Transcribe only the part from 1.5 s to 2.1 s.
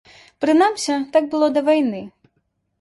да вайны.